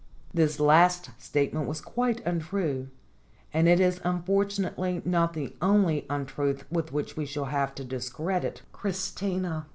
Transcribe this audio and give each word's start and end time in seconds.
This 0.33 0.59
last 0.59 1.11
statement 1.21 1.67
was 1.67 1.79
quite 1.79 2.25
untrue, 2.25 2.87
and 3.53 3.67
it 3.67 3.79
is 3.79 4.01
unfortunately 4.03 4.99
not 5.05 5.33
the 5.33 5.55
only 5.61 6.07
untruth 6.09 6.65
with 6.71 6.91
which 6.91 7.15
we 7.15 7.27
shall 7.27 7.45
have 7.45 7.75
to 7.75 7.83
discredit 7.85 8.63
Christina. 8.73 9.67